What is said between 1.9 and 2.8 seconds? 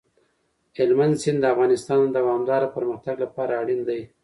د دوامداره